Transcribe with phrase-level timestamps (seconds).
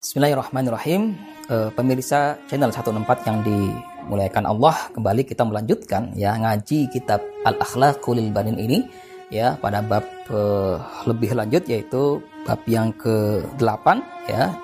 [0.00, 1.12] Bismillahirrahmanirrahim.
[1.52, 8.56] Uh, pemirsa channel 14 yang dimuliakan Allah, kembali kita melanjutkan ya ngaji kitab Al-Akhlaqul Banin
[8.56, 8.88] ini
[9.28, 10.00] ya pada bab
[10.32, 12.16] uh, lebih lanjut yaitu
[12.48, 13.86] bab yang ke-8
[14.24, 14.56] ya.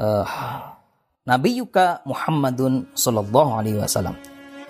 [0.00, 0.24] Uh,
[1.28, 4.16] Nabi Yuka Muhammadun sallallahu alaihi wasallam.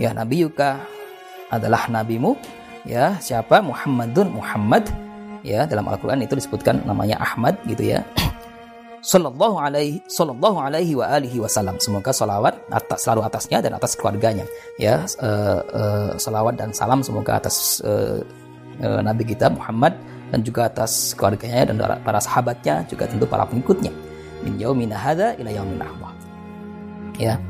[0.02, 0.82] Ya, Nabi Yuka
[1.54, 2.34] adalah nabimu
[2.82, 3.14] ya.
[3.22, 3.62] Siapa?
[3.62, 4.90] Muhammadun Muhammad
[5.46, 8.02] ya dalam Al-Qur'an itu disebutkan namanya Ahmad gitu ya.
[9.08, 11.80] Sallallahu alaihi sallallahu alaihi wa alihi wasallam.
[11.80, 14.44] Semoga salawat atas selalu atasnya dan atas keluarganya.
[14.76, 18.20] Ya, uh, uh, salawat dan salam semoga atas uh,
[18.84, 19.96] uh, Nabi kita Muhammad
[20.28, 23.88] dan juga atas keluarganya dan para sahabatnya juga tentu para pengikutnya.
[24.44, 25.80] Min yaumin hadza ila yaumin
[27.16, 27.40] Ya.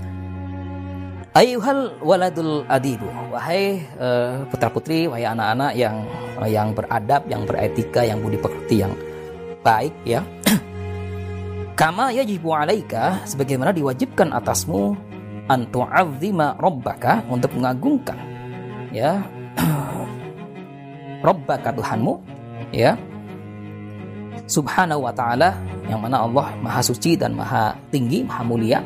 [1.34, 6.06] Ayuhal waladul adibu, wahai uh, putra putri, wahai anak-anak yang
[6.46, 8.94] yang beradab, yang beretika, yang budi pekerti, yang
[9.60, 10.22] baik, ya.
[11.78, 14.98] Kama yajibu alaika sebagaimana diwajibkan atasmu
[15.46, 18.18] antu azima rabbaka untuk mengagungkan
[18.90, 19.22] ya.
[21.26, 22.18] Rabbaka Tuhanmu
[22.74, 22.98] ya.
[24.50, 25.54] Subhanahu wa ta'ala
[25.86, 28.82] yang mana Allah maha suci dan maha tinggi maha mulia.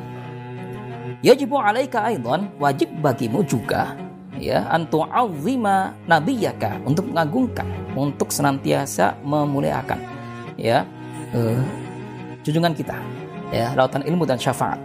[1.24, 3.96] Yajibu alaika aidan wajib bagimu juga
[4.36, 4.68] ya.
[4.68, 7.64] Antu azima nabiyaka untuk mengagungkan
[7.96, 9.96] untuk senantiasa memuliakan
[10.60, 10.84] ya.
[11.32, 11.81] Uh,
[12.42, 12.98] junjungan kita
[13.54, 14.78] ya lautan ilmu dan syafaat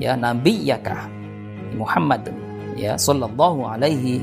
[0.00, 1.06] ya nabi yakah
[1.74, 2.30] Muhammad
[2.78, 4.22] ya sallallahu alaihi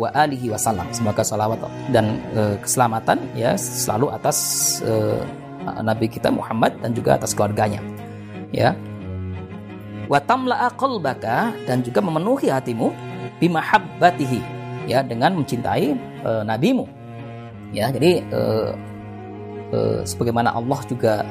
[0.00, 0.88] wa alihi wasallam.
[0.90, 1.62] Semoga salawat
[1.92, 4.38] dan e, keselamatan ya selalu atas
[4.82, 5.20] e,
[5.80, 7.78] nabi kita Muhammad dan juga atas keluarganya
[8.50, 8.74] ya.
[10.10, 12.92] Wa tamla'a qalbaka dan juga memenuhi hatimu
[13.38, 14.40] bimahabbatihi
[14.90, 16.84] ya dengan mencintai e, nabimu
[17.70, 17.92] ya.
[17.94, 18.40] Jadi e,
[19.70, 21.22] e, sebagaimana Allah juga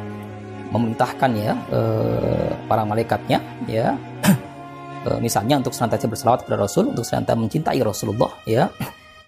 [0.72, 3.94] memerintahkan ya uh, para malaikatnya ya.
[5.06, 8.72] Uh, misalnya untuk senantiasa berselawat kepada Rasul untuk senantiasa mencintai Rasulullah ya.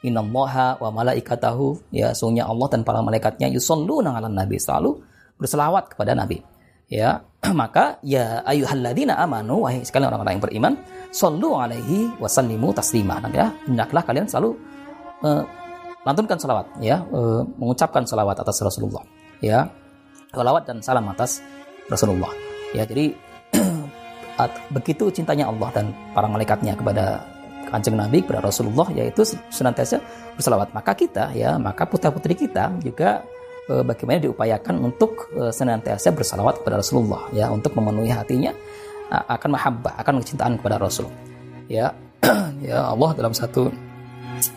[0.03, 4.99] Innallaha wa malaikatahu ya sungguhnya Allah dan para malaikatnya yusalluna 'alan nabi selalu
[5.39, 6.39] berselawat kepada nabi
[6.87, 7.23] ya.
[7.59, 10.73] Maka ya ayyuhalladzina amanu wahai sekalian orang-orang yang beriman
[11.11, 13.19] sallu alaihi wasallimu taslima.
[13.35, 14.55] Ya hendaklah kalian selalu
[15.23, 15.43] uh,
[16.03, 19.03] lantunkan salawat ya uh, mengucapkan salawat atas Rasulullah
[19.39, 19.71] ya
[20.33, 21.45] salawat dan salam atas
[21.87, 22.33] Rasulullah.
[22.73, 23.13] Ya, jadi
[24.75, 27.21] begitu cintanya Allah dan para malaikatnya kepada
[27.69, 29.21] kanjeng Nabi kepada Rasulullah yaitu
[29.53, 30.01] senantiasa
[30.33, 30.73] bersalawat.
[30.73, 33.21] Maka kita ya, maka putra-putri kita juga
[33.69, 38.51] e, bagaimana diupayakan untuk e, senantiasa bersalawat kepada Rasulullah ya untuk memenuhi hatinya
[39.13, 41.05] akan mahabbah, akan kecintaan kepada Rasul.
[41.69, 41.93] Ya,
[42.69, 43.69] ya Allah dalam satu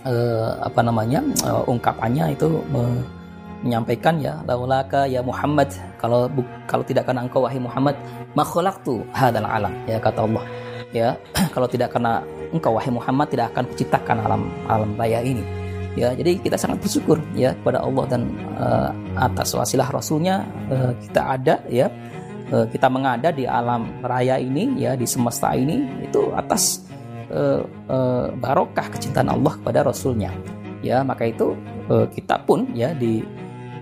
[0.08, 0.14] e,
[0.60, 2.48] apa namanya e, ungkapannya itu
[3.66, 6.30] menyampaikan ya laulaka ya Muhammad kalau
[6.70, 7.98] kalau tidak karena engkau wahai Muhammad
[8.38, 9.74] makhluktu hadal alam.
[9.90, 10.44] Ya kata Allah.
[10.94, 11.08] Ya
[11.54, 12.22] kalau tidak karena
[12.54, 15.42] engkau wahai Muhammad tidak akan menciptakan alam alam raya ini.
[15.96, 18.22] Ya jadi kita sangat bersyukur ya kepada Allah dan
[18.60, 21.88] uh, atas wasilah rasulnya uh, kita ada ya
[22.52, 26.84] uh, kita mengada di alam raya ini ya di semesta ini itu atas
[27.32, 30.30] uh, uh, barokah kecintaan Allah kepada rasulnya.
[30.84, 31.56] Ya maka itu
[31.86, 33.22] kita pun ya di,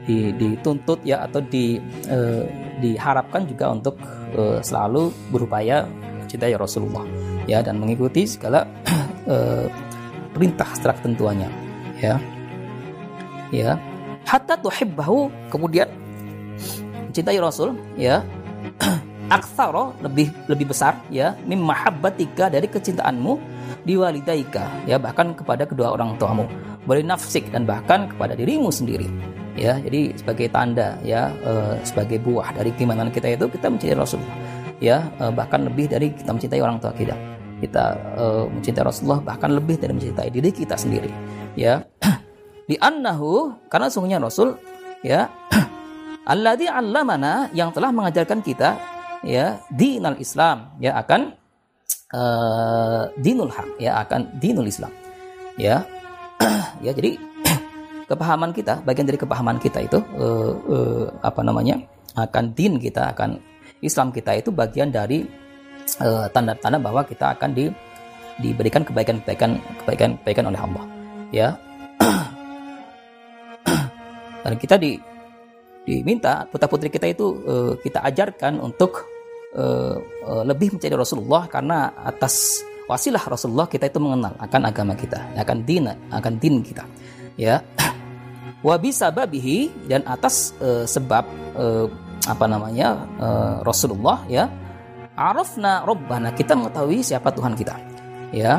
[0.06, 1.80] dituntut ya atau di
[2.12, 2.44] uh,
[2.80, 3.96] diharapkan juga untuk
[4.36, 5.88] uh, selalu berupaya
[6.28, 7.04] cinta ya Rasulullah
[7.48, 8.68] ya dan mengikuti segala
[9.28, 9.66] uh,
[10.34, 11.48] perintah secara ketentuannya
[12.02, 12.14] ya.
[13.54, 13.78] Ya.
[14.24, 15.88] Hatta tuhibbahu kemudian
[17.08, 18.20] mencintai Rasul ya.
[19.32, 21.32] Aksaro lebih lebih besar ya.
[21.48, 23.40] Mim mahabbatika dari kecintaanmu
[23.88, 26.44] diwalidaika ya bahkan kepada kedua orang tuamu.
[26.84, 29.08] Boleh nafsik dan bahkan kepada dirimu sendiri
[29.54, 31.52] ya jadi sebagai tanda ya e,
[31.86, 34.38] sebagai buah dari keimanan kita itu kita mencintai Rasulullah
[34.82, 37.14] ya e, bahkan lebih dari kita mencintai orang tua kita.
[37.62, 37.84] Kita
[38.18, 41.10] e, mencintai Rasulullah bahkan lebih dari mencintai diri kita sendiri.
[41.54, 41.86] Ya
[42.70, 44.58] di annahu karena sungguhnya Rasul
[45.06, 45.30] ya
[46.32, 48.76] alladzi allamana yang telah mengajarkan kita
[49.24, 51.32] ya dinal Islam ya akan
[52.12, 54.90] uh, dinul haq ya akan dinul Islam.
[55.54, 55.86] Ya
[56.84, 57.33] ya jadi
[58.04, 61.80] kepahaman kita, bagian dari kepahaman kita itu uh, uh, apa namanya
[62.14, 63.40] akan din kita, akan
[63.84, 65.26] Islam kita itu bagian dari
[66.00, 67.68] eh, tanda-tanda bahwa kita akan di,
[68.40, 70.84] diberikan kebaikan-kebaikan kebaikan-kebaikan oleh Allah.
[71.28, 71.48] Ya.
[74.46, 74.96] Dan kita di
[75.84, 79.04] diminta putra putri kita itu uh, kita ajarkan untuk
[79.52, 80.00] uh,
[80.48, 85.84] lebih mencari Rasulullah karena atas wasilah Rasulullah kita itu mengenal akan agama kita, akan din,
[86.08, 86.88] akan din kita.
[87.34, 87.62] Ya.
[88.66, 91.24] Wabi sababihi dan atas uh, sebab
[91.58, 91.86] uh,
[92.24, 94.48] apa namanya uh, Rasulullah ya.
[95.14, 97.76] Arafna rabbana kita mengetahui siapa Tuhan kita
[98.34, 98.58] ya.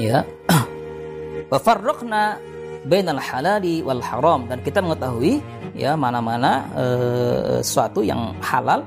[0.00, 0.26] Ya.
[1.52, 2.40] Wa farraqna
[2.82, 5.38] bainal halali wal haram dan kita mengetahui
[5.78, 8.82] ya mana-mana uh, sesuatu yang halal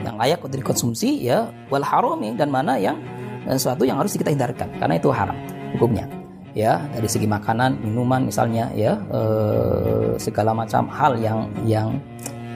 [0.00, 2.96] yang layak untuk dikonsumsi ya wal harami dan mana yang
[3.44, 5.36] sesuatu yang harus kita hindarkan karena itu haram
[5.76, 6.08] hukumnya
[6.54, 11.98] ya dari segi makanan minuman misalnya ya eh, segala macam hal yang yang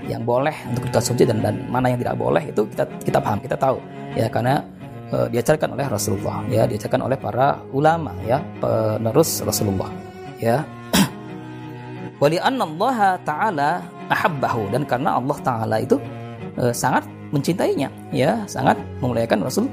[0.06, 3.58] yang boleh untuk dikonsumsi dan dan mana yang tidak boleh itu kita kita paham kita
[3.58, 3.76] tahu
[4.14, 4.62] ya karena
[5.10, 9.90] eh, diajarkan oleh Rasulullah ya diajarkan oleh para ulama ya penerus Rasulullah
[10.38, 10.62] ya.
[12.22, 15.98] Wali Allah taala ahabbahu dan karena Allah taala itu
[16.56, 17.04] eh, sangat
[17.34, 19.66] mencintainya ya sangat memuliakan Rasul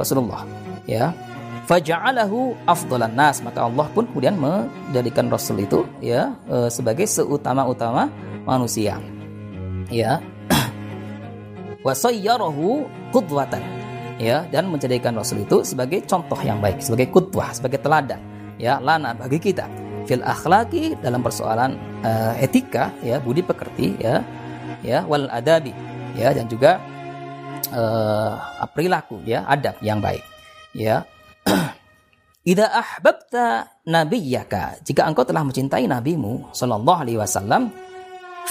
[0.00, 0.46] Rasulullah
[0.88, 1.12] ya
[1.66, 3.40] faja'alahu afdalan nas.
[3.44, 8.10] Maka Allah pun kemudian menjadikan Rasul itu ya e, sebagai seutama-utama
[8.44, 8.98] manusia.
[9.92, 10.18] Ya.
[11.86, 13.62] Wasayyarahu qudwatan.
[14.20, 18.22] Ya dan menjadikan Rasul itu sebagai contoh yang baik sebagai kudwah sebagai teladan.
[18.60, 19.66] Ya lana bagi kita.
[20.06, 24.22] Fil akhlaki dalam persoalan uh, etika ya budi pekerti ya.
[24.86, 25.74] Ya wal adabi.
[26.14, 26.78] Ya dan juga
[27.74, 28.38] uh,
[28.70, 30.22] perilaku ya adab yang baik.
[30.70, 31.02] Ya
[32.42, 37.70] Ida ahbabta nabiyyaka jika engkau telah mencintai nabimu sallallahu alaihi wasallam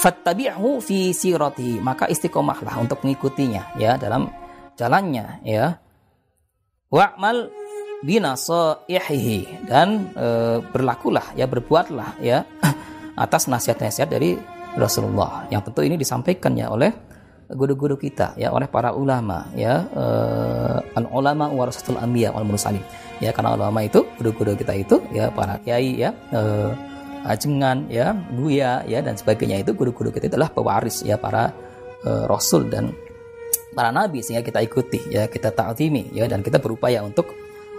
[0.00, 4.32] fattabi'hu fi sirati maka istiqomahlah untuk mengikutinya ya dalam
[4.80, 5.76] jalannya ya.
[6.88, 7.52] Wa'mal
[8.04, 10.26] binasaihi dan e,
[10.72, 12.48] berlakulah ya berbuatlah ya
[13.24, 14.40] atas nasihat-nasihat dari
[14.72, 15.44] Rasulullah.
[15.52, 17.11] Yang tentu ini disampaikan ya oleh
[17.52, 22.82] guru-guru kita ya oleh para ulama ya uh, al ulama warasatul anbiya wal mursalin
[23.20, 26.72] ya karena ulama itu guru-guru kita itu ya para kiai ya uh,
[27.28, 31.54] ajengan ya buya ya dan sebagainya itu guru-guru kita adalah pewaris ya para
[32.02, 32.90] uh, rasul dan
[33.72, 37.30] para nabi sehingga kita ikuti ya kita taatimi ya dan kita berupaya untuk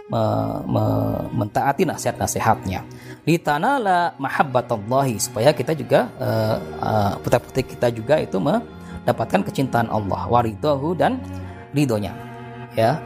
[0.10, 0.24] me,
[0.68, 0.86] me,
[1.32, 2.84] mentaati nasihat-nasihatnya.
[3.24, 6.58] Litanala mahabbatallahi supaya kita juga uh,
[7.16, 8.60] uh, kita juga itu me,
[9.04, 11.20] dapatkan kecintaan Allah waridahu dan
[11.76, 12.16] ridhonya
[12.76, 13.00] ya.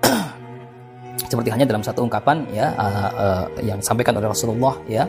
[1.30, 5.06] Seperti hanya dalam satu ungkapan ya uh, uh, yang disampaikan oleh Rasulullah ya.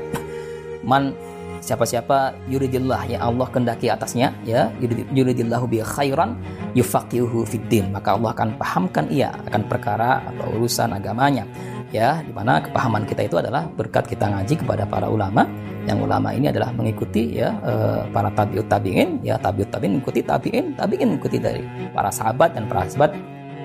[0.82, 1.14] Man
[1.62, 4.74] siapa-siapa yuridillah ya Allah kendaki atasnya ya
[5.14, 6.34] yuridillahu bi khairan
[6.74, 11.46] yufaqihuhu fiddin maka Allah akan pahamkan ia akan perkara atau urusan agamanya
[11.92, 15.44] ya di mana kepahaman kita itu adalah berkat kita ngaji kepada para ulama
[15.84, 20.74] yang ulama ini adalah mengikuti ya uh, para tabiut tabiin ya tabiut tabiin mengikuti tabiin
[20.80, 21.62] tabiin mengikuti dari
[21.92, 23.12] para sahabat dan para sahabat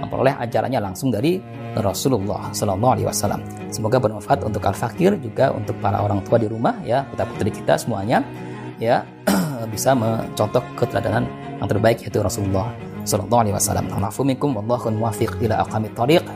[0.02, 1.40] memperoleh ajarannya langsung dari
[1.76, 3.40] Rasulullah Shallallahu Alaihi Wasallam.
[3.73, 7.49] Semoga bermanfaat untuk al fakir juga untuk para orang tua di rumah ya kita putri
[7.52, 8.20] kita semuanya
[8.76, 9.05] ya
[9.73, 11.25] bisa mencontoh keteladanan
[11.61, 12.73] yang terbaik yaitu Rasulullah
[13.05, 13.88] Sallallahu Alaihi Wasallam.
[13.88, 16.35] Assalamualaikum warahmatullahi wabarakatuh.